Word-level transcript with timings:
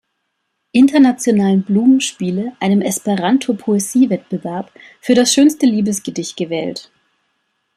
Internationalen 0.71 1.61
Blumen-Spiele, 1.61 2.53
einem 2.59 2.81
Esperanto-Poesie-Wettbewerb, 2.81 4.71
für 4.99 5.13
das 5.13 5.31
schönste 5.31 5.67
Liebesgedicht 5.67 6.35
gewählt. 6.37 6.89